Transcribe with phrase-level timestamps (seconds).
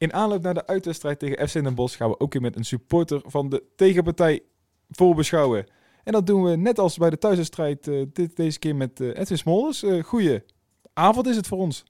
[0.00, 2.64] In aanloop naar de uitwedstrijd tegen FC Den Bosch gaan we ook weer met een
[2.64, 4.40] supporter van de tegenpartij
[4.90, 5.66] voorbeschouwen.
[6.04, 9.08] En dat doen we net als bij de thuiswedstrijd, uh, dit, deze keer met uh,
[9.08, 9.82] Edwin Smolders.
[9.82, 10.42] Uh, goeie
[10.92, 11.84] avond is het voor ons.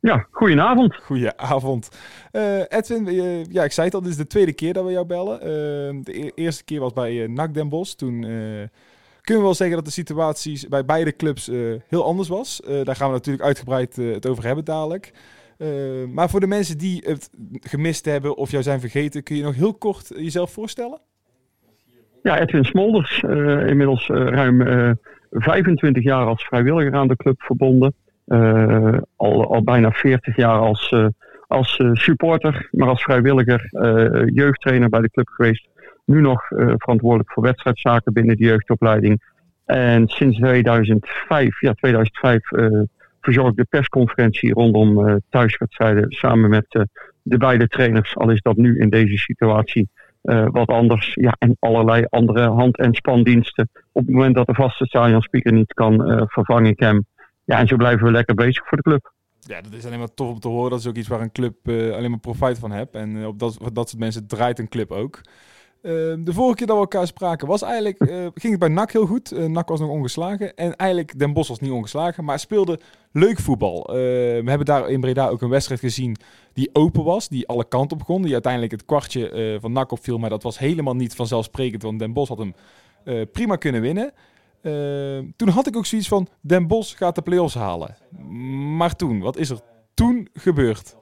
[0.00, 0.94] Ja, goedenavond.
[0.94, 1.88] Goedenavond.
[2.68, 3.04] Edwin,
[3.50, 5.40] ja, ik zei het al, dit is de tweede keer dat we jou bellen.
[6.04, 7.92] de e eerste keer was bij NAC Den Bosch.
[7.92, 8.70] Toen kunnen
[9.20, 11.46] we wel zeggen dat de situatie bij beide clubs
[11.86, 12.60] heel anders was.
[12.82, 15.12] daar gaan we natuurlijk uitgebreid het over hebben dadelijk.
[16.12, 17.30] Maar voor de mensen die het
[17.60, 21.00] gemist hebben of jou zijn vergeten, kun je nog heel kort jezelf voorstellen?
[22.26, 24.90] Ja, Edwin Smolders, uh, inmiddels uh, ruim uh,
[25.30, 27.94] 25 jaar als vrijwilliger aan de club verbonden.
[29.16, 30.94] al, al bijna 40 jaar als,
[31.46, 33.68] als supporter, maar als vrijwilliger
[34.34, 35.68] jeugdtrainer bij de club geweest.
[36.04, 39.22] Nu nog verantwoordelijk voor wedstrijdzaken binnen de jeugdopleiding.
[39.64, 42.40] En sinds 2005, ja, 2005
[43.26, 46.86] verzorg de persconferentie rondom thuiswedstrijden samen met
[47.22, 48.16] de beide trainers.
[48.16, 49.88] Al is dat nu in deze situatie
[50.22, 51.14] uh, wat anders.
[51.14, 53.68] Ja, en allerlei andere hand- en spandiensten.
[53.92, 57.06] Op het moment dat de vaste stadionspeaker niet kan, uh, vervang ik hem.
[57.44, 59.12] Ja, en zo blijven we lekker bezig voor de club.
[59.40, 60.70] Ja, dat is alleen maar tof om te horen.
[60.70, 62.94] Dat is ook iets waar een club alleen maar profijt van hebt.
[62.94, 65.20] En op dat, dat soort mensen draait een club ook.
[65.86, 68.92] Ehm, de vorige keer dat we elkaar spraken was eigenlijk, uh, ging het bij NAC
[68.92, 69.32] heel goed.
[69.32, 70.56] Uh, NAC was nog ongeslagen.
[70.56, 72.80] En eigenlijk Den Bosch was niet ongeslagen, maar speelde
[73.12, 73.76] leuk voetbal.
[73.88, 76.16] Uh, we hebben daar in Breda ook een wedstrijd gezien
[76.52, 78.22] die open was, die alle kanten op begon.
[78.22, 82.12] Die uiteindelijk het kwartje van NAC opviel, maar dat was helemaal niet vanzelfsprekend, want Den
[82.12, 82.54] Bosch had hem
[83.32, 84.12] prima kunnen winnen.
[84.62, 87.96] Ehm, toen had ik ook zoiets van, Den Bosch gaat de play-offs halen.
[88.76, 89.60] Maar toen, wat is er
[89.94, 90.96] toen gebeurd?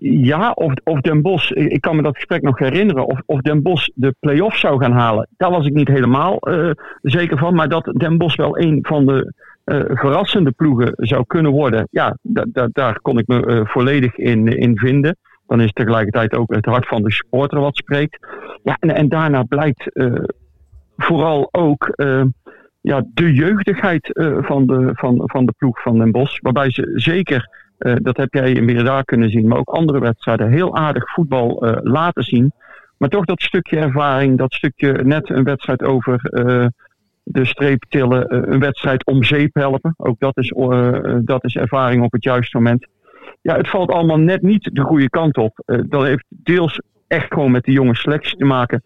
[0.00, 3.62] Ja, of, of Den Bos, ik kan me dat gesprek nog herinneren, of, of Den
[3.62, 5.28] Bos de play-off zou gaan halen.
[5.36, 6.70] Daar was ik niet helemaal uh,
[7.02, 7.54] zeker van.
[7.54, 9.32] Maar dat Den Bos wel een van de
[9.64, 12.16] uh, verrassende ploegen zou kunnen worden, ja,
[12.72, 15.16] daar kon ik me uh, volledig in, in vinden.
[15.46, 18.26] Dan is tegelijkertijd ook het hart van de supporter wat spreekt.
[18.62, 19.90] Ja, en, en daarna blijkt
[20.96, 21.94] vooral ook
[22.80, 24.10] ja, de jeugdigheid
[24.40, 26.38] van, de, van, van de ploeg van Den Bos.
[26.38, 27.48] Waarbij ze zeker
[27.80, 30.50] uh, dat heb jij in Mirada kunnen zien, maar ook andere wedstrijden.
[30.50, 32.52] Heel aardig voetbal uh, laten zien.
[32.96, 36.66] Maar toch dat stukje ervaring, dat stukje net een wedstrijd over uh,
[37.22, 39.94] de streep tillen, een wedstrijd om zeep helpen.
[39.96, 40.52] Ook dat is,
[41.24, 42.86] dat is ervaring op het juiste moment.
[43.42, 45.62] Ja, het valt allemaal net niet de goede kant op.
[45.88, 48.82] dat heeft deels echt gewoon met de jonge selectie te maken.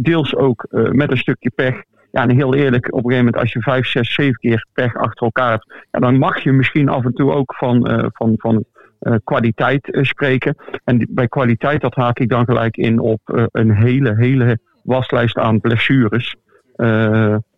[0.00, 1.82] deels ook met een stukje pech.
[2.16, 4.94] Ja, en heel eerlijk, op een gegeven moment als je vijf, zes, zeven keer pech
[4.94, 8.64] achter elkaar hebt, dan mag je misschien af en toe ook van, uh, van, van
[9.00, 10.56] uh, kwaliteit uh, spreken.
[10.84, 15.60] En bij kwaliteit, dat haak ik dan gelijk in op een hele, hele waslijst aan
[15.60, 16.36] blessures.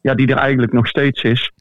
[0.01, 1.53] ja, die er eigenlijk nog steeds is.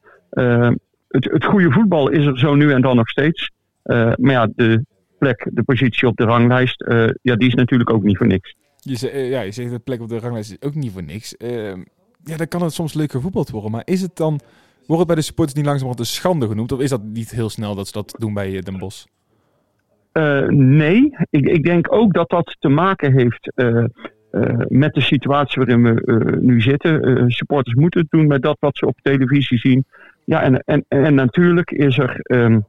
[1.08, 3.50] het, het goede voetbal is er zo nu en dan nog steeds.
[3.82, 4.84] maar ja, de
[5.18, 6.84] plek, de positie op de ranglijst,
[7.22, 8.54] ja, die is natuurlijk ook niet voor niks.
[8.80, 11.36] Je, ja, je zegt de plek op de ranglijst is ook niet voor niks
[12.24, 13.70] ja, dan kan het soms leuk gevoetbald worden.
[13.70, 14.40] Maar is het dan,
[14.86, 16.72] wordt het bij de supporters niet langzamerhand een schande genoemd?
[16.72, 19.04] Of is dat niet heel snel dat ze dat doen bij eh, Den Bosch?
[20.12, 23.84] Uh, nee, ik, ik, denk ook dat dat te maken heeft uh,
[24.68, 27.30] met de situatie waarin we nu zitten.
[27.30, 29.84] supporters moeten het doen met dat wat ze op televisie zien.
[30.24, 32.64] Ja, en, en, en natuurlijk is er um,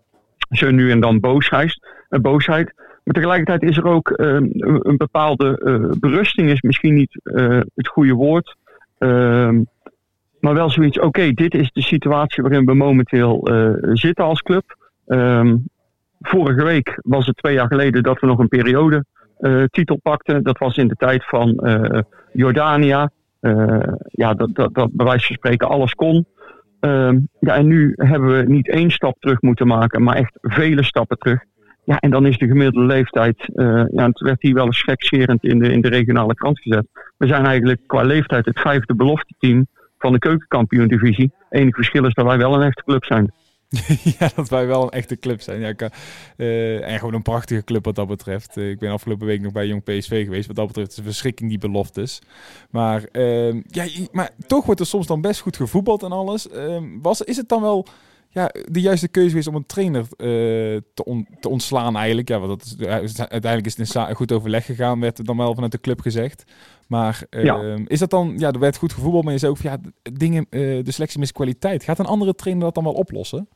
[0.50, 1.88] zo nu en dan boosheid.
[2.10, 2.74] boosheid.
[3.04, 5.58] Maar tegelijkertijd is er ook um, een bepaalde
[6.00, 7.20] berusting, is misschien niet
[7.76, 8.56] het goede woord.
[9.00, 9.68] Um,
[10.40, 14.76] maar wel zoiets, oké, dit is de situatie waarin we momenteel uh, zitten als club.
[15.08, 15.70] Um,
[16.20, 19.06] vorige week was het twee jaar geleden dat we nog een periode
[19.40, 20.44] uh, titel pakten.
[20.44, 22.00] Dat was in de tijd van uh,
[22.34, 23.12] Jordania.
[24.10, 26.26] ja, dat, dat, bij wijze van spreken alles kon.
[26.80, 30.84] Um, ja, en nu hebben we niet één stap terug moeten maken, maar echt vele
[30.84, 31.44] stappen terug.
[31.90, 35.44] Ja, en dan is de gemiddelde leeftijd, uh, ja, het werd hier wel eens gekscherend
[35.44, 36.88] in de, in de regionale krant gezet.
[37.18, 39.68] We zijn eigenlijk qua leeftijd het vijfde belofte team
[39.98, 41.32] van de keukenkampioen-divisie.
[41.50, 43.32] Enig verschil is dat wij wel een echte club zijn.
[44.20, 45.60] ja, dat wij wel een echte club zijn.
[45.60, 45.74] Ja,
[46.38, 48.58] uh, en gewoon een prachtige club wat dat betreft.
[48.58, 50.48] Uh, ik ben afgelopen week nog bij Jong PSV geweest.
[50.48, 52.22] Wat dat betreft is een verschrikking die beloftes.
[52.70, 56.50] Maar, uh, ja, maar toch wordt er soms dan best goed gevoetbald en alles.
[56.50, 57.88] Ehm, was, is het dan wel
[58.32, 60.08] ja, de juiste keuze is om een trainer uh,
[60.94, 62.28] te, te, ontslaan eigenlijk.
[62.28, 65.72] Ja, want dat is, uiteindelijk is het in goed overleg gegaan, werd dan wel vanuit
[65.72, 66.44] de club gezegd.
[66.88, 69.78] Maar uh, is dat dan, ja, er werd goed gevoetbald, maar je zei ook, ja,
[70.14, 71.84] dingen, uh, de selectie mist kwaliteit.
[71.84, 73.48] Gaat een andere trainer dat dan wel oplossen?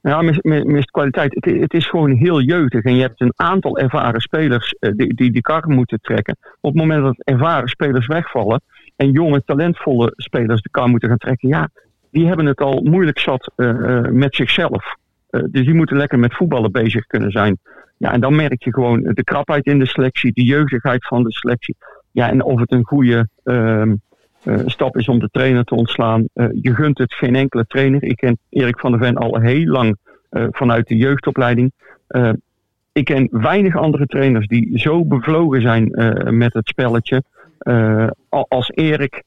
[0.00, 1.34] Ja, mist, mist kwaliteit.
[1.34, 2.84] Het, het, is gewoon heel jeugdig.
[2.84, 6.36] En je hebt een aantal ervaren spelers die, die die kar moeten trekken.
[6.60, 8.62] Op het moment dat ervaren spelers wegvallen
[8.96, 11.68] en jonge, talentvolle spelers de kar moeten gaan trekken, ja,
[12.12, 14.96] die hebben het al moeilijk zat uh, met zichzelf.
[15.30, 17.58] Uh, dus die moeten lekker met voetballen bezig kunnen zijn.
[17.96, 21.32] Ja, en dan merk je gewoon de krapheid in de selectie, de jeugdigheid van de
[21.32, 21.76] selectie.
[22.10, 23.94] Ja, en of het een goede ehm,
[24.66, 26.28] stap is om de trainer te ontslaan.
[26.52, 28.02] Je gunt het geen enkele trainer.
[28.02, 29.96] Ik ken Erik van der Ven al heel lang
[30.30, 31.72] vanuit de jeugdopleiding.
[32.92, 35.84] ik ken weinig andere trainers die zo bevlogen zijn
[36.38, 37.22] met het spelletje.
[38.28, 39.22] als Erik,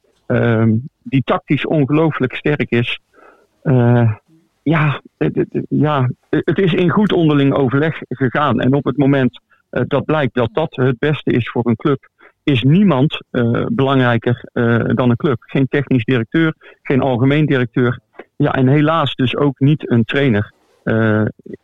[1.04, 3.00] die tactisch ongelooflijk sterk is.
[4.63, 8.60] ja, het, ja, het is in goed onderling overleg gegaan.
[8.60, 9.39] En op het moment
[9.69, 12.10] dat blijkt dat dat het beste is voor een club
[12.44, 13.22] is niemand
[13.68, 14.50] belangrijker
[14.94, 15.38] dan een club.
[15.39, 18.00] Geen technisch directeur, geen algemeen directeur.
[18.36, 20.51] Ja, en helaas dus ook niet een trainer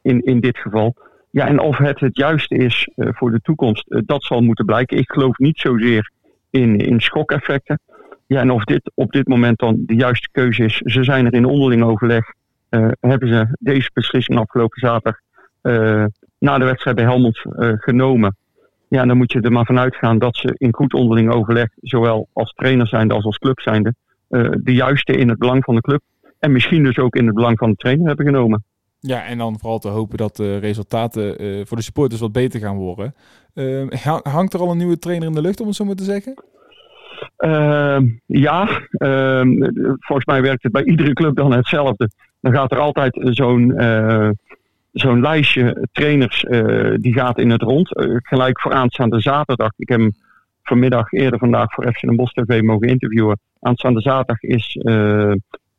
[0.02, 0.96] in, in dit geval.
[1.30, 4.98] Ja, en of het het juiste is voor de toekomst, dat zal moeten blijken.
[4.98, 6.12] Ik geloof niet zozeer
[6.50, 7.80] in, in schokeffecten.
[8.32, 10.78] Ja, en of dit op dit moment dan de juiste keuze is.
[10.78, 12.34] Ze zijn er in onderling overleg.
[13.00, 15.20] hebben ze deze beslissing afgelopen zaterdag
[16.38, 17.42] na de wedstrijd bij Helmond
[17.76, 18.36] genomen.
[18.88, 22.28] Ja, dan moet je er maar vanuit gaan dat ze in goed onderling overleg, zowel
[22.34, 23.94] als trainer zijnde als als club zijnde,
[24.64, 26.02] de juiste in het belang van de club
[26.40, 28.64] en misschien dus ook in het belang van de trainer hebben genomen.
[29.00, 31.36] Ja, en dan vooral te hopen dat de resultaten
[31.68, 33.16] voor de supporters wat beter gaan worden.
[34.24, 36.44] Hangt er al een nieuwe trainer in de lucht, om het zo maar te zeggen?
[37.38, 39.50] Ehm, ja, ehm,
[40.00, 42.10] volgens mij werkt het bij iedere club dan hetzelfde.
[42.42, 44.30] Dan gaat er altijd zo'n eh,
[44.92, 47.98] zo'n lijstje trainers uh, die gaat in het rond.
[47.98, 49.72] Uh, gelijk voor aanstaande zaterdag.
[49.78, 50.12] Ik heb hem
[50.64, 53.40] vanmiddag eerder vandaag voor FC Den Bosch TV mogen interviewen.
[53.60, 54.78] Aanstaande zaterdag is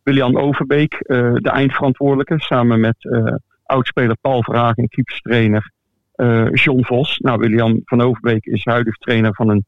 [0.03, 0.99] William Overbeek
[1.35, 2.35] de eindverantwoordelijke.
[2.41, 2.97] Samen met
[3.65, 5.71] oudspeler Paul Vragen en keeperstrainer
[6.53, 7.19] John Vos.
[7.19, 9.65] Nou, William van Overbeek is huidig trainer van een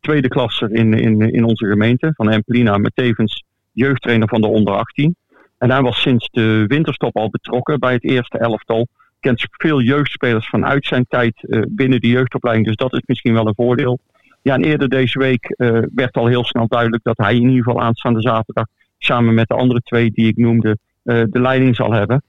[0.00, 2.12] tweede klasser in, in, in onze gemeente.
[2.14, 5.16] Van Empelina, met tevens jeugdtrainer van de onder 18.
[5.58, 8.86] En hij was sinds de winterstop al betrokken bij het eerste elftal.
[9.20, 12.66] Kent veel jeugdspelers vanuit zijn tijd uh, binnen de jeugdopleiding.
[12.66, 13.98] Dus dat is misschien wel een voordeel.
[14.42, 17.64] Ja, en eerder deze week uh, werd al heel snel duidelijk dat hij in ieder
[17.64, 18.66] geval aanstaande zaterdag
[18.98, 22.22] samen met de andere twee die ik noemde de leiding zal hebben.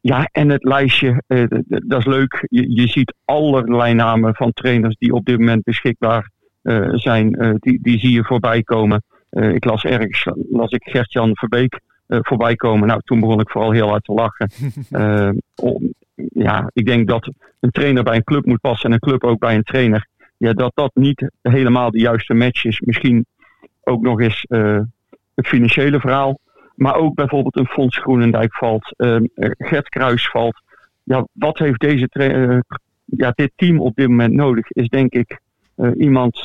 [0.00, 1.22] Ja, en het lijstje,
[1.64, 2.46] dat is leuk.
[2.48, 6.30] Je, je, ziet allerlei namen van trainers die op dit moment beschikbaar
[6.92, 7.56] zijn.
[7.60, 9.02] die, die zie je voorbij komen.
[9.30, 12.88] ik las ergens, las ik Gert-Jan Verbeek voorbij komen.
[12.88, 14.50] Nou, toen begon ik vooral heel hard te lachen.
[15.70, 15.94] om,
[16.32, 17.30] ja, ik denk dat
[17.60, 20.06] een trainer bij een club moet passen en een club ook bij een trainer.
[20.36, 22.80] Ja, dat dat niet helemaal de juiste match is.
[22.80, 23.26] Misschien
[23.80, 24.44] ook nog eens
[25.34, 26.38] het financiële verhaal.
[26.78, 28.94] Maar ook bijvoorbeeld een Fonds Groenendijk valt.
[29.58, 30.62] Gert Kruis valt.
[31.02, 32.08] Ja, wat heeft deze
[33.04, 34.70] ja, dit team op dit moment nodig?
[34.70, 35.40] Is denk ik
[35.96, 36.44] iemand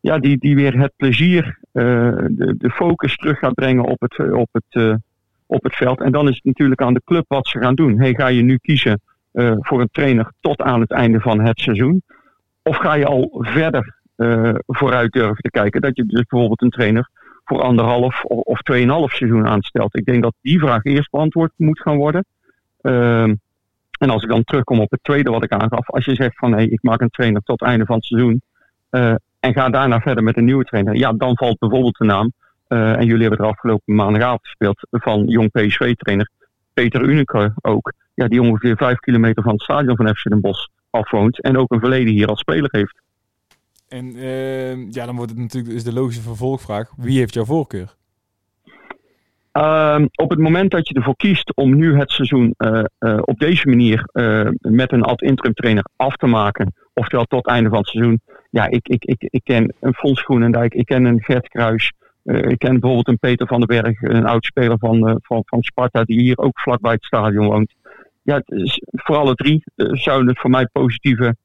[0.00, 4.48] ja, die, die weer het plezier, de, de focus terug gaat brengen op het, op,
[4.52, 4.98] het,
[5.46, 6.00] op het veld.
[6.00, 8.14] En dan is het natuurlijk aan de club wat ze gaan doen.
[8.14, 9.00] Ga je nu kiezen
[9.60, 12.02] voor een trainer tot aan het einde van het seizoen?
[12.62, 13.96] Of ga je al verder
[14.66, 15.80] vooruit durven te kijken?
[15.80, 17.08] Dat je dus bijvoorbeeld een trainer
[17.50, 19.96] voor anderhalf of, of tweeënhalf seizoen aanstelt.
[19.96, 22.24] Ik denk dat die vraag eerst beantwoord moet gaan worden.
[22.80, 23.34] Ehm,
[23.98, 25.90] en als ik dan terugkom op het tweede wat ik aangaf.
[25.90, 28.04] Als je zegt van hé, hey, ik maak een trainer tot het einde van het
[28.04, 28.42] seizoen.
[28.90, 30.94] Uh, en ga daarna verder met een nieuwe trainer.
[30.94, 32.32] Ja, dan valt bijvoorbeeld de naam,
[32.68, 36.30] uh, en jullie hebben er afgelopen maandagavond gespeeld, van jong PSV-trainer
[36.72, 37.92] Peter Uneke ook.
[38.14, 41.72] Ja, die ongeveer vijf kilometer van het stadion van FC Den Bosch afwoont en ook
[41.72, 43.00] een verleden hier als speler heeft.
[43.90, 47.94] En uh, ja, dan wordt het natuurlijk is de logische vervolgvraag: wie heeft jouw voorkeur?
[49.52, 53.38] Uh, op het moment dat je ervoor kiest om nu het seizoen uh, uh, op
[53.38, 54.08] deze manier
[54.58, 58.20] met een ad interim trainer af te maken, oftewel tot het einde van het seizoen,
[58.50, 61.92] ja, ik, ik, ik, ik ken een Fons Groenendijk, ik ken een Gert Kruis.
[62.24, 66.04] Ik ken bijvoorbeeld een Peter van den Berg, een oud speler van, van, van Sparta,
[66.04, 67.74] die hier ook vlakbij het stadion woont.
[68.22, 68.42] Ja,
[68.90, 71.36] voor alle drie zouden het voor mij positieve,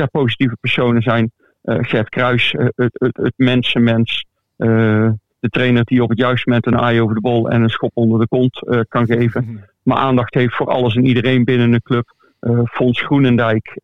[0.00, 1.30] ja, positieve personen zijn.
[1.62, 4.26] Gert Kruis, het, het, het mensenmens.
[4.56, 7.90] de trainer die op het juiste moment een aai over de bol en een schop
[7.94, 9.44] onder de kont kan geven.
[9.44, 9.56] Mhm.
[9.82, 12.14] Maar aandacht heeft voor alles en iedereen binnen een club.
[12.64, 13.78] Fons Groenendijk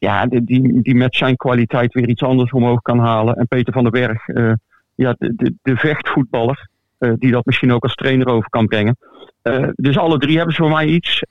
[0.00, 3.34] ja, die, die met zijn kwaliteit weer iets anders omhoog kan halen.
[3.34, 4.52] En Peter van den Berg, uh,
[4.94, 6.68] ja, de, de, de vechtvoetballer,
[6.98, 8.96] uh, die dat misschien ook als trainer over kan brengen.
[9.42, 11.22] Uh, dus alle drie hebben ze voor mij iets.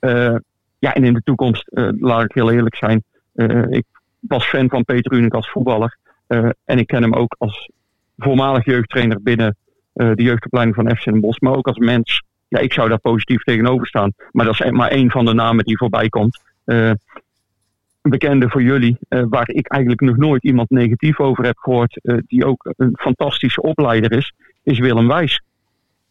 [0.80, 3.04] ja, en in de toekomst, laat ik heel eerlijk zijn,
[3.70, 3.86] ik
[4.20, 5.98] was fan van Peter Unik als voetballer.
[6.66, 7.70] en ik ken hem ook als
[8.18, 9.56] voormalig jeugdtrainer binnen
[9.94, 11.40] de jeugdopleiding van FC Den Bosch.
[11.40, 14.14] Maar ook als mens, ja, ik zou daar positief tegenover staan.
[14.32, 16.42] Maar dat is maar één van de namen die voorbij komt
[18.02, 22.74] bekende voor jullie, waar ik eigenlijk nog nooit iemand negatief over heb gehoord, die ook
[22.78, 25.42] een fantastische opleider is, is Willem Wijs.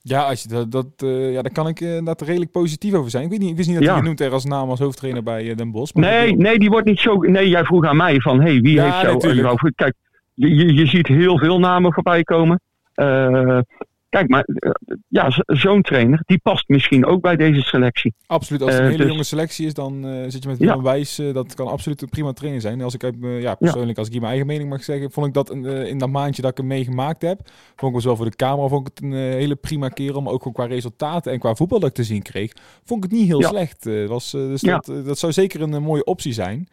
[0.08, 3.24] Ja, als je dat, dat, uh, ja, daar kan ik inderdaad redelijk positief over zijn.
[3.24, 3.92] Ik, weet niet, ik wist niet dat ja.
[3.92, 5.94] hij genoemd er als naam als hoofdtrainer bij Den Bosch.
[5.94, 7.16] Nee, nee, die wordt niet zo...
[7.16, 9.72] Nee, jij vroeg aan mij van, hey, wie heeft jou...
[9.74, 9.94] Kijk,
[10.34, 12.60] je, je ziet heel veel namen voorbij komen.
[14.08, 14.70] Kijk, maar eh,
[15.08, 18.14] ja, zo'n trainer, die past misschien ook bij deze selectie.
[18.26, 18.62] Absoluut.
[18.62, 20.82] Als het een eh, hele dus- jonge selectie is, dan uh, zit je met ja.
[20.82, 21.22] Wijs.
[21.32, 22.82] dat kan absoluut een prima trainer zijn.
[22.82, 25.34] Als ik heb, ja, persoonlijk, als ik hier mijn eigen mening mag zeggen, vond ik
[25.34, 27.40] dat in dat maandje dat ik hem meegemaakt heb,
[27.76, 30.50] vond ik wel voor de camera, vond ik het een hele prima keer om ook
[30.52, 32.52] qua resultaten en qua voetbal dat ik te zien kreeg,
[32.84, 33.84] vond ik het niet heel slecht.
[34.06, 36.68] was, dus dat, dat zou zeker een mooie optie zijn.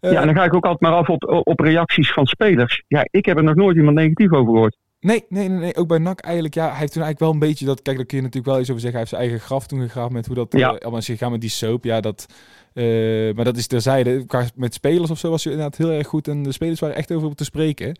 [0.00, 2.82] ja, en dan ga ik ook altijd maar af op, op reacties van spelers.
[2.88, 4.76] Ja, ik heb er nog nooit iemand negatief over gehoord.
[5.00, 6.54] Nee, nee, nee, nee, ook bij NAC eigenlijk.
[6.54, 7.82] Ja, hij heeft toen eigenlijk wel een beetje dat.
[7.82, 9.00] Kijk, daar kun je natuurlijk wel eens over zeggen.
[9.00, 10.52] Hij heeft zijn eigen graf toen gegraven met hoe dat.
[10.52, 10.72] Ja.
[10.72, 12.26] Uh, als je gaat met die soap, ja, dat.
[12.74, 14.26] Uh, maar dat is terzijde.
[14.54, 16.28] Met spelers of zo was je inderdaad heel erg goed.
[16.28, 17.98] En de spelers waren echt over te spreken.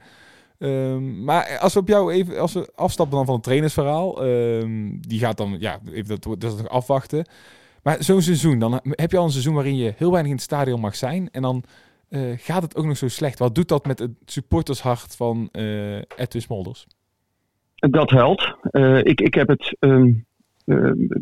[0.59, 5.01] Um, maar als we op jou even, als we afstappen dan van het trainersverhaal, um,
[5.01, 7.27] die gaat dan, ja, even dat, dat is nog afwachten.
[7.83, 10.47] Maar zo'n seizoen, dan heb je al een seizoen waarin je heel weinig in het
[10.47, 11.29] stadion mag zijn.
[11.33, 11.63] En dan
[12.09, 13.39] uh, gaat het ook nog zo slecht.
[13.39, 16.87] Wat doet dat met het supportershart van uh, Edwin Smolders?
[17.75, 18.55] Dat helpt.
[18.73, 20.27] Uh, ik, ik heb het, um,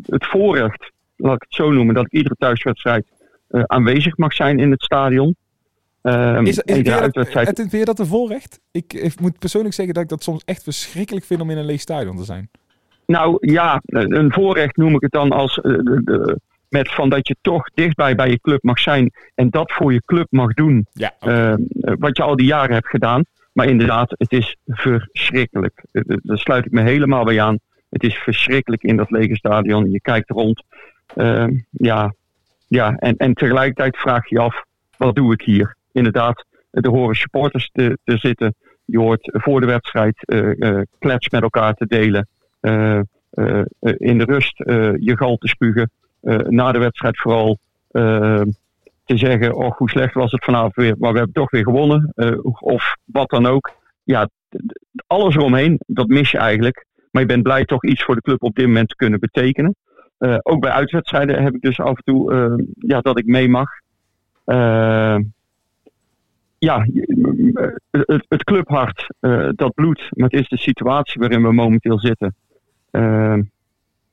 [0.05, 3.05] het voorrecht, laat ik het zo noemen, dat ik iedere thuiswedstrijd
[3.49, 5.35] aanwezig mag zijn in het stadion.
[6.01, 7.55] Um, is, is, uitwedstrijd...
[7.55, 8.59] vind je dat een voorrecht?
[8.71, 11.65] Ik, ik, moet persoonlijk zeggen dat ik dat soms echt verschrikkelijk vind om in een
[11.65, 12.49] leeg stadion te zijn.
[13.05, 17.35] Nou ja, een voorrecht noem ik het dan als de, de, met van dat je
[17.41, 20.87] toch dichtbij bij je club mag zijn en dat voor je club mag doen.
[20.91, 23.23] Ja, ehm, wat je al die jaren hebt gedaan.
[23.55, 25.83] Maar inderdaad, het is verschrikkelijk.
[25.91, 27.59] Daar sluit ik me helemaal bij aan.
[27.89, 29.91] Het is verschrikkelijk in dat lege stadion.
[29.91, 30.63] Je kijkt rond.
[31.15, 32.13] Ehm, ja,
[32.67, 32.95] ja.
[32.95, 34.63] En, en tegelijkertijd vraag je je af,
[34.97, 35.75] wat doe ik hier?
[35.91, 38.55] Inderdaad, er horen supporters te, te zitten.
[38.85, 42.27] Je hoort voor de wedstrijd uh, klets met elkaar te delen.
[43.97, 44.57] In de rust
[44.99, 45.91] je gal te spugen.
[46.47, 47.57] Na de wedstrijd vooral
[49.05, 52.13] te zeggen, oh hoe slecht was het vanavond weer, maar we hebben toch weer gewonnen.
[52.15, 53.71] Uh, of wat dan ook.
[54.03, 54.29] Ja,
[55.07, 56.85] alles eromheen, dat mis je eigenlijk.
[57.11, 59.75] Maar je bent blij toch iets voor de club op dit moment te kunnen betekenen.
[60.41, 63.69] Ook bij uitwedstrijden heb ik dus af en toe ja, dat ik mee mag.
[66.57, 66.85] ja,
[67.91, 69.07] het, het clubhart,
[69.55, 72.35] dat bloed, maar het is de situatie waarin we momenteel zitten.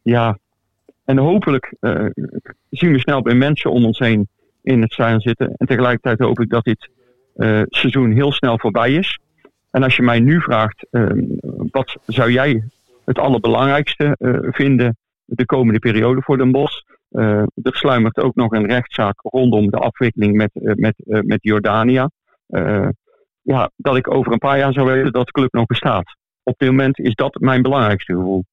[0.03, 0.39] ja,
[1.05, 1.75] en hopelijk
[2.71, 4.29] zien we snel bij mensen om ons heen
[4.63, 5.55] in het stadion zitten.
[5.57, 6.91] En tegelijkertijd hoop ik dat dit
[7.37, 9.19] uh, seizoen heel snel voorbij is.
[9.71, 11.11] En als je mij nu vraagt, uh,
[11.71, 12.65] wat zou jij
[13.05, 16.81] het allerbelangrijkste uh, vinden de komende periode voor Den Bosch?
[17.63, 22.11] er sluimert ook nog een rechtszaak rondom de afwikkeling met, met, met Jordania.
[23.43, 26.17] ja, dat ik over een paar jaar zou weten dat de club nog bestaat.
[26.43, 28.45] Op dit moment is dat mijn belangrijkste gevoel.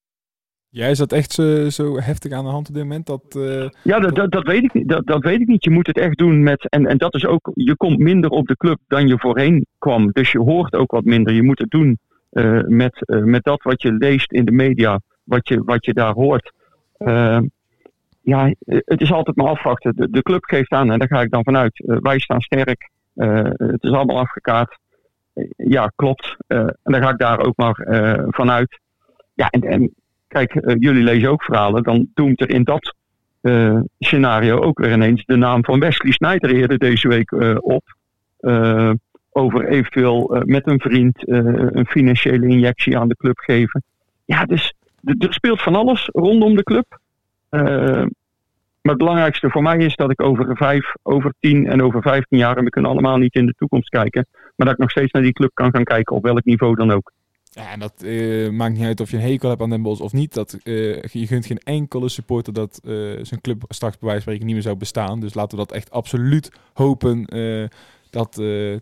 [0.71, 3.05] Ja, is dat echt zo, zo heftig aan de hand op dit moment?
[3.05, 4.89] Dat, uh, ja, dat, dat, dat, weet ik niet.
[4.89, 5.63] Dat, dat weet ik niet.
[5.63, 6.69] Je moet het echt doen met.
[6.69, 7.51] En, en dat is ook.
[7.53, 10.11] Je komt minder op de club dan je voorheen kwam.
[10.11, 11.33] Dus je hoort ook wat minder.
[11.33, 11.99] Je moet het doen
[12.31, 14.99] uh, met, uh, met dat wat je leest in de media.
[15.23, 16.51] Wat je, wat je daar hoort.
[18.21, 19.95] ja, het is altijd maar afwachten.
[19.95, 21.83] De, de, club geeft aan, en daar ga ik dan vanuit.
[21.85, 22.89] wij staan sterk.
[23.13, 24.77] het is allemaal afgekaart.
[25.55, 26.35] ja, klopt.
[26.47, 27.87] en dan ga ik daar ook maar
[28.29, 28.79] vanuit.
[29.33, 29.93] Ja, en, en
[30.29, 32.95] kijk, uh, jullie lezen ook verhalen, dan doemt er in dat
[33.41, 37.97] uh, scenario ook weer ineens de naam van Wesley Sneijder eerder deze week uh, op.
[39.31, 43.83] over eventueel met een vriend een financiële injectie aan de club geven.
[44.25, 46.99] Ja, dus er speelt van alles rondom de club.
[47.49, 48.07] maar
[48.81, 52.57] het belangrijkste voor mij is dat ik over vijf, over tien en over vijftien jaar,
[52.57, 55.23] en we kunnen allemaal niet in de toekomst kijken, maar dat ik nog steeds naar
[55.23, 57.11] die club kan gaan kijken, op welk niveau dan ook.
[57.51, 60.01] Ja, en dat uh, maakt niet uit of je een hekel hebt aan Den Bosch
[60.01, 60.33] of niet.
[60.33, 64.53] Dat, uh, je gunt geen enkele supporter dat uh, zijn club straks bij wijze niet
[64.53, 65.19] meer zou bestaan.
[65.19, 67.25] Dus laten we dat echt absoluut hopen
[68.09, 68.33] dat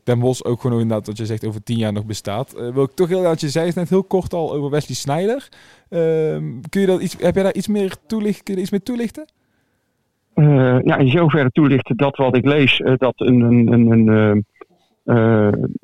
[0.04, 2.54] Den Bosch ook gewoon inderdaad, wat je zegt, over tien jaar nog bestaat.
[2.74, 5.50] wil ik toch heel dat je zei net heel kort al over Wesley Sneijder.
[5.90, 8.44] Ehm, kun je dat iets, heb jij daar iets meer toelichten?
[8.44, 9.26] Kun iets meer toelichten?
[10.84, 14.08] ja, in zoverre toelichten dat wat ik lees, dat een, een, een,
[15.04, 15.76] een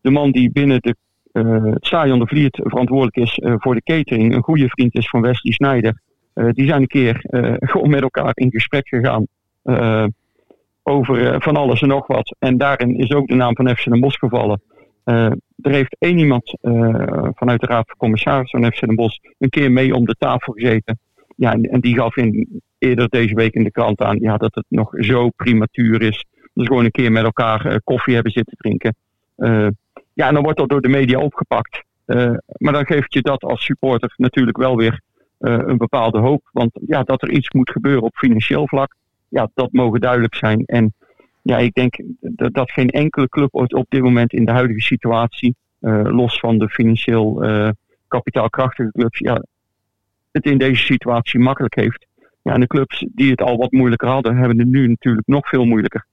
[0.00, 0.96] de man die binnen de
[1.46, 5.20] het stadion de Vliert verantwoordelijk is uh, voor de catering, een goede vriend is van
[5.20, 6.00] Wesley Snijder.
[6.34, 7.20] Uh, die zijn een keer
[7.70, 9.26] gewoon met elkaar in gesprek gegaan
[10.82, 12.36] over van alles en nog wat.
[12.38, 14.62] En daarin is ook de naam van FC Den Bosch gevallen.
[15.04, 15.40] er
[15.70, 16.56] heeft één iemand
[17.34, 20.52] vanuit de Raad van Commissarissen van FC Den Bosch een keer mee om de tafel
[20.52, 20.98] gezeten.
[21.36, 24.54] Ja, en, en die gaf in, eerder deze week in de krant aan ja, dat
[24.54, 26.24] het nog zo prematuur is.
[26.54, 28.94] Dus gewoon een keer met elkaar koffie hebben zitten drinken.
[30.18, 31.82] Ja, en dan wordt dat door de media opgepakt.
[32.06, 35.00] Uh, maar dan geeft je dat als supporter natuurlijk wel weer
[35.38, 36.48] een bepaalde hoop.
[36.52, 38.94] Want ja, dat er iets moet gebeuren op financieel vlak,
[39.28, 40.64] ja, dat mogen duidelijk zijn.
[40.64, 40.94] En
[41.42, 45.56] ja, ik denk dat, dat geen enkele club op dit moment in de huidige situatie,
[46.02, 47.44] los van de financieel
[48.08, 49.42] kapitaalkrachtige clubs, ja,
[50.32, 52.06] het in deze situatie makkelijk heeft.
[52.42, 55.48] Ja, en de clubs die het al wat moeilijker hadden, hebben het nu natuurlijk nog
[55.48, 56.06] veel moeilijker.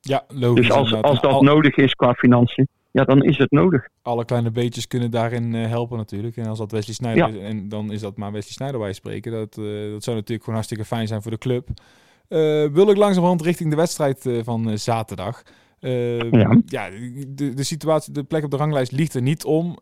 [0.00, 0.66] Ja, logisch.
[0.66, 2.68] Dus als, als dat nodig is qua financiën,
[2.98, 3.88] ja, dan is het nodig.
[4.02, 6.36] Alle kleine beetjes kunnen daarin uh, helpen natuurlijk.
[6.36, 9.32] En als dat Wesley Sneijder is, en dan is dat maar Wesley Sneijder wij spreken.
[9.32, 11.68] Dat, uh, dat zou natuurlijk gewoon hartstikke fijn zijn voor de club.
[11.68, 15.42] Uh, wil ik langzamerhand richting de wedstrijd van zaterdag.
[15.80, 16.60] ja.
[16.66, 16.90] ja
[17.28, 19.76] de, de situatie, de plek op de ranglijst ligt er niet om.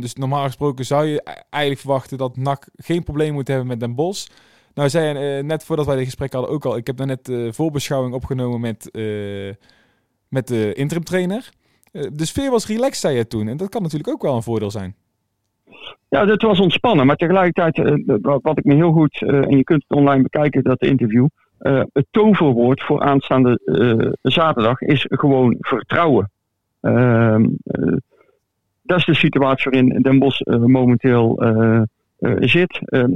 [0.00, 3.80] dus normaal gesproken zou je e-, eigenlijk verwachten dat NAC geen probleem moet hebben met
[3.80, 4.28] Den Bosch.
[4.74, 8.60] Nou, zei net voordat wij dit gesprek hadden ook al, ik heb net voorbeschouwing opgenomen
[8.60, 8.90] met,
[10.28, 11.50] met de interim trainer.
[12.12, 13.48] De sfeer was relaxed, zei je toen.
[13.48, 14.94] En dat kan natuurlijk ook wel een voordeel zijn.
[16.08, 17.06] Ja, dat was ontspannen.
[17.06, 21.26] Maar tegelijkertijd, wat ik me heel goed, en je kunt het online bekijken, dat interview.
[21.92, 23.60] het toverwoord voor aanstaande
[24.22, 26.30] zaterdag is gewoon vertrouwen.
[26.80, 27.46] Ehm,
[28.82, 31.42] dat is de situatie waarin Den Bosch momenteel
[32.40, 32.80] zit.
[32.84, 33.12] Ehm,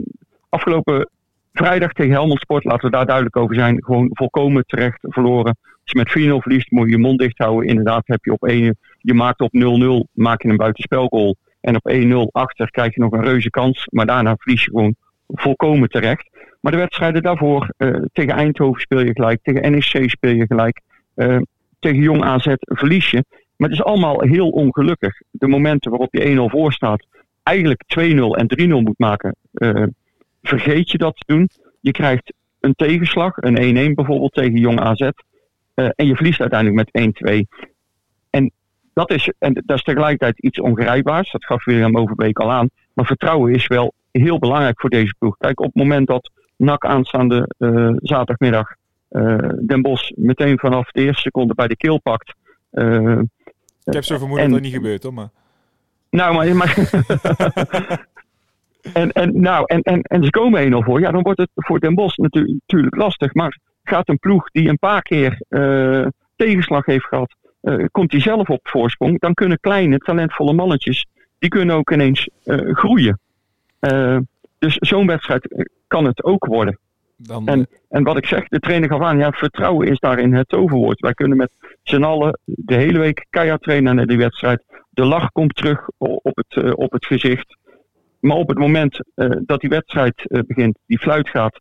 [0.49, 1.09] afgelopen
[1.53, 5.57] Vrijdag tegen Helmond Sport, laten we daar duidelijk over zijn, gewoon volkomen terecht verloren.
[5.93, 7.69] Als je met 4-0 verliest, moet je je mond dicht houden.
[7.69, 11.37] Inderdaad, heb je op 1, je maakt op 0-0, maak je een buitenspelgoal.
[11.61, 14.95] En op 1-0 achter krijg je nog een reuze kans, maar daarna verlies je gewoon
[15.27, 16.31] volkomen terecht.
[16.61, 20.81] Maar de wedstrijden daarvoor, uh, tegen Eindhoven speel je gelijk, tegen NEC speel je gelijk,
[21.17, 21.37] uh,
[21.79, 23.25] tegen Jong AZ verlies je.
[23.57, 25.21] Maar het is allemaal heel ongelukkig.
[25.31, 27.07] De momenten waarop je 1-0 voor staat,
[27.43, 29.83] eigenlijk 2-0 en 3-0 moet maken, uh,
[30.43, 31.49] vergeet je dat te doen.
[31.81, 35.09] Je krijgt een tegenslag, een 1-1 bijvoorbeeld tegen Jong AZ.
[35.81, 37.47] Uh, en je verliest uiteindelijk met 1-2.
[38.31, 38.53] En
[38.95, 41.33] dat, is, en dat is tegelijkertijd iets ongrijpbaars.
[41.33, 42.71] Dat gaf William Overbeek al aan.
[42.93, 45.37] Maar vertrouwen is wel heel belangrijk voor deze ploeg.
[45.37, 48.75] Kijk, op het moment dat NAC aanstaande uh, zaterdagmiddag
[49.11, 52.35] uh, Den Bos meteen vanaf de eerste seconde bij de keel pakt.
[53.85, 55.15] Ik heb zo vermoeden dat dat niet gebeurt hoor.
[55.15, 55.31] Maar...
[56.11, 56.75] Nou, maar, maar
[58.93, 61.01] En, en, nou, en, en, en ze komen 1-0 voor.
[61.01, 63.35] Ja, dan wordt het voor Den natuurlijk, natuurlijk lastig.
[63.35, 68.21] Maar gaat een ploeg die een paar keer uh, tegenslag heeft gehad, uh, komt die
[68.21, 71.07] zelf op voorsprong, dan kunnen kleine, talentvolle mannetjes,
[71.39, 73.21] die kunnen ook ineens uh, groeien.
[74.59, 76.79] dus zo'n wedstrijd kan het ook worden.
[77.17, 80.49] Dan, en, en wat ik zeg, de trainer gaf aan, ja, vertrouwen is daarin het
[80.49, 81.01] toverwoord.
[81.01, 84.65] Wij kunnen met z'n allen de hele week keihard trainen naar die wedstrijd.
[84.91, 87.57] De lach komt terug op het, op het gezicht.
[88.21, 91.61] Maar op het moment uh, dat die wedstrijd uh, begint, die fluit gaat.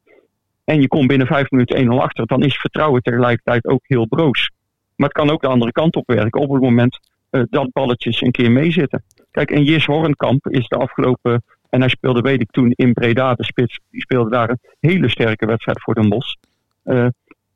[0.69, 2.25] En je komt binnen vijf minuten 1-0 achter.
[2.25, 4.51] dan is vertrouwen tegelijkertijd ook heel broos.
[4.95, 6.41] Maar het kan ook de andere kant op werken.
[6.41, 6.99] op het moment
[7.31, 9.03] uh, dat balletjes een keer meezitten.
[9.31, 11.43] Kijk, en Jis Hornkamp is de afgelopen.
[11.69, 13.79] en hij speelde, weet ik toen, in Breda, de spits.
[13.91, 16.35] die speelde daar een hele sterke wedstrijd voor Den Bosch.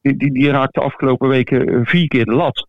[0.01, 2.67] die, die, die raakte de afgelopen weken vier keer de lat.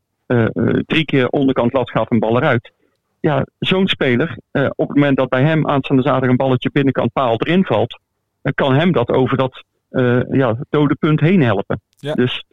[0.86, 2.72] drie keer onderkant lat gaat een bal eruit
[3.20, 7.12] ja, zo'n speler, uh, op het moment dat bij hem aanstaande zaterdag een balletje binnenkant
[7.12, 8.00] paal erin valt,
[8.42, 11.80] dan kan hem dat over dat uh, ja, dode punt heen helpen.
[11.96, 12.14] Ja.
[12.14, 12.44] Dus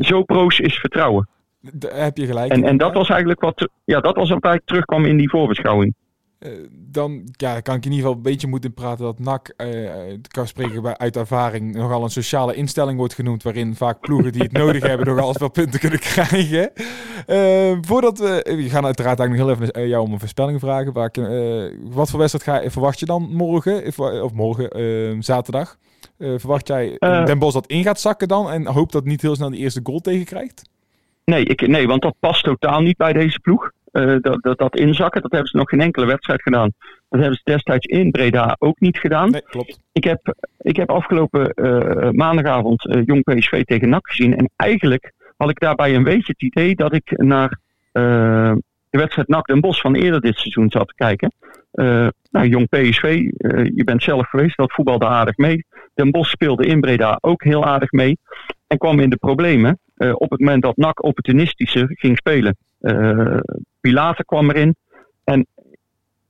[0.00, 1.28] zo proos is vertrouwen.
[1.72, 2.52] Daar heb je gelijk.
[2.52, 5.94] En, en dat was eigenlijk wat, ja, dat was wat terugkwam in die voorbeschouwing.
[6.44, 9.90] Uh, dan ja, kan ik in ieder geval een beetje moeten praten dat NAC, uh,
[10.28, 14.42] kan spreken bij, uit ervaring, nogal een sociale instelling wordt genoemd, waarin vaak ploegen die
[14.42, 16.72] het nodig hebben nogal eens wel punten kunnen krijgen.
[17.26, 20.92] Uh, voordat we, we gaan uiteraard eigenlijk nog heel even jou om een voorspelling vragen.
[20.92, 21.10] Waar
[21.90, 23.86] wat voor wedstrijd ga, verwacht je dan morgen,
[24.22, 25.20] of morgen, ehm,
[26.18, 26.40] zaterdag?
[26.40, 29.50] verwacht jij Den Bos dat in gaat zakken dan en hoop dat niet heel snel
[29.50, 30.72] de eerste goal tegenkrijgt?
[31.24, 33.70] Nee, ik, nee, want dat past totaal niet bij deze ploeg.
[33.92, 35.22] Uh, dat, dat, dat, inzakken.
[35.22, 36.72] Dat hebben ze nog geen enkele wedstrijd gedaan.
[37.08, 39.30] Dat hebben ze destijds in Breda ook niet gedaan.
[39.30, 39.78] Nee, klopt.
[39.92, 44.36] Ik heb, ik heb afgelopen uh, maandagavond uh, Jong PSV tegen NAC gezien.
[44.36, 47.58] En eigenlijk had ik daarbij een beetje het idee dat ik naar
[47.92, 51.32] de wedstrijd NAC Den Bos van eerder dit seizoen zat te kijken.
[52.30, 53.02] Nou, Jong PSV,
[53.74, 55.66] je bent zelf geweest, dat voetbalde aardig mee.
[55.94, 58.18] Den Bos speelde in Breda ook heel aardig mee.
[58.66, 62.56] En kwam in de problemen op het moment dat NAC opportunistischer ging spelen.
[63.80, 64.76] Pilaten kwam erin.
[65.24, 65.46] En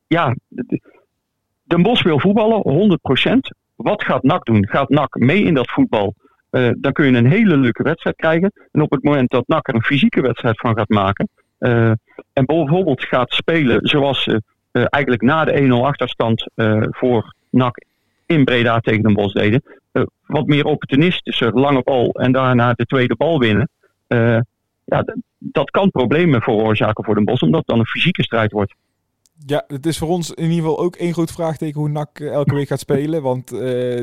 [0.06, 0.34] ja,
[1.62, 3.36] Den Bos wil voetballen, 100%.
[3.74, 4.68] Wat gaat NAC doen?
[4.68, 6.14] Gaat NAC mee in dat voetbal?
[6.76, 8.52] Dan kun je een hele leuke wedstrijd krijgen.
[8.72, 11.28] En op het moment dat NAC er een fysieke wedstrijd van gaat maken.
[12.32, 14.28] En bijvoorbeeld gaat spelen zoals
[14.76, 16.46] uh, eigenlijk na de 1-0 achterstand
[16.90, 17.84] voor NAC
[18.26, 19.62] in Breda tegen Den Bos deden.
[20.26, 23.68] wat meer opportunistischer, lange bal en daarna de tweede bal winnen
[24.84, 25.04] ja,
[25.38, 28.74] dat kan problemen veroorzaken voor Den Bos, omdat het dan een fysieke strijd wordt.
[29.46, 32.32] Ja, het is voor ons in ieder geval ook één groot vraagteken hoe NAC eh,
[32.32, 33.22] elke week gaat spelen.
[33.22, 34.00] Want uh,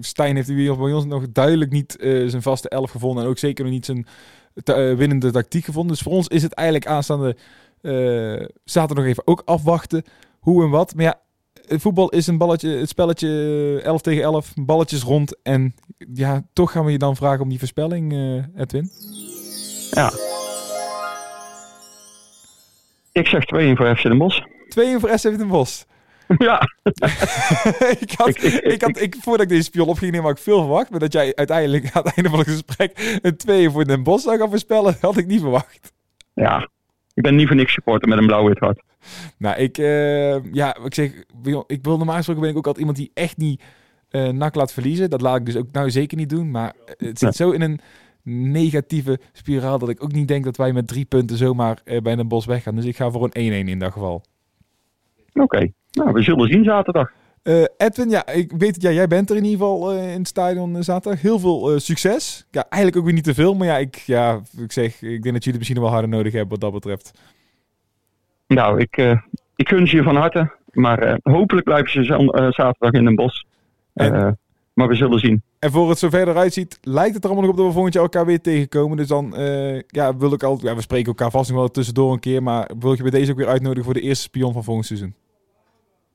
[0.00, 3.24] Stijn heeft bij ons nog duidelijk niet zijn vaste elf gevonden.
[3.24, 4.06] En ook zeker nog niet zijn
[4.96, 5.92] winnende tactiek gevonden.
[5.92, 7.36] Dus voor ons is het eigenlijk aanstaande
[8.64, 10.04] zaterdag nog even ook afwachten
[10.38, 10.94] hoe en wat.
[10.94, 11.20] Maar ja,
[11.78, 15.42] voetbal is een balletje, het spelletje 11 tegen 11, balletjes rond.
[15.42, 15.74] En
[16.14, 18.12] ja, toch gaan we je dan vragen om die voorspelling,
[18.56, 18.90] Edwin.
[19.90, 20.12] Ja.
[23.12, 24.42] Ik zeg 2 voor FC Den Bosch.
[24.68, 25.82] 2 voor FC Den Bosch.
[26.38, 26.60] Ja.
[28.00, 30.90] ik had, ik, had, ik, voordat ik deze spion opging had ik veel verwacht.
[30.90, 34.24] Maar dat jij uiteindelijk aan het einde van het gesprek een 2 voor Den Bosch
[34.24, 35.92] zou gaan voorspellen, had ik niet verwacht.
[36.34, 36.68] Ja,
[37.18, 38.82] ik ben niet voor niks supporter met een blauw-wit hart.
[39.38, 41.12] Nou, ik, uh, ja, ik zeg,
[41.66, 43.62] ik wil normaal gesproken ben ik ook altijd iemand die echt niet
[44.10, 45.10] uh, nak laat verliezen.
[45.10, 46.50] Dat laat ik dus ook nou zeker niet doen.
[46.50, 47.80] Maar het zit zo in een
[48.52, 52.18] negatieve spiraal dat ik ook niet denk dat wij met drie punten zomaar uh, bij
[52.18, 52.74] een bos weggaan.
[52.74, 54.22] Dus ik ga voor een 1-1 in dat geval.
[55.32, 57.12] Oké, nou we zullen zien zaterdag.
[57.42, 60.18] Uh, Edwin, ja, ik weet het, ja, jij bent er in ieder geval uh, in
[60.18, 61.22] het stadion zaterdag.
[61.22, 62.46] Heel veel succes.
[62.50, 65.34] Ja, eigenlijk ook weer niet te veel, maar ja, ik, ja, ik zeg, ik denk
[65.34, 67.10] dat jullie het misschien wel harder nodig hebben wat dat betreft.
[68.46, 68.96] Nou, ik,
[69.56, 72.04] ik gun ze je van harte, maar hopelijk blijven ze
[72.50, 73.46] zaterdag in een bos.
[73.94, 74.38] En,
[74.72, 75.42] maar we zullen zien.
[75.58, 77.94] En voor het zo verder uitziet, lijkt het er allemaal nog op dat we volgend
[77.94, 78.96] jaar elkaar weer tegenkomen.
[78.96, 79.34] Dus dan
[79.86, 80.58] ja, wil ik al.
[80.62, 82.42] Ja, we spreken elkaar vast nog wel tussendoor een keer.
[82.42, 85.14] Maar wil je bij deze ook weer uitnodigen voor de eerste spion van volgend seizoen?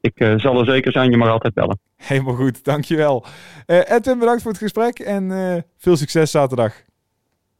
[0.03, 1.79] Ik uh, zal er zeker zijn, je mag altijd bellen.
[1.95, 3.25] Helemaal goed, dankjewel.
[3.67, 5.31] Uh, Edwin, bedankt voor het gesprek en
[5.77, 6.73] veel succes zaterdag.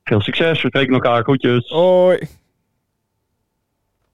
[0.04, 1.24] Veel succes, we spreken elkaar.
[1.24, 1.70] Groetjes.
[1.70, 2.20] Hoi.